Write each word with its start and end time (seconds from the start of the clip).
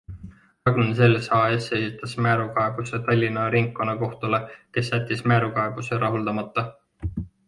Ragn-Sells 0.67 1.27
AS 1.39 1.65
esitas 1.79 2.15
määruskaebuse 2.25 2.99
Tallinna 3.09 3.43
ringkonnakohtule, 3.55 4.39
kes 4.71 4.89
jättis 4.95 5.21
määruskaebuse 5.33 6.01
rahuldamata. 6.05 6.65